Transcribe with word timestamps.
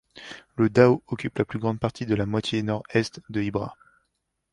Le 0.55 0.67
Dahaut 0.67 1.03
occupe 1.09 1.37
la 1.37 1.45
plus 1.45 1.59
grande 1.59 1.79
partie 1.79 2.07
de 2.07 2.15
la 2.15 2.25
moitié 2.25 2.63
nord-est 2.63 3.21
de 3.29 3.39
Hybras. 3.43 3.75